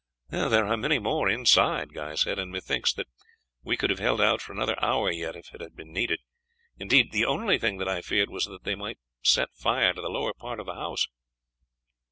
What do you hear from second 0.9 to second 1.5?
more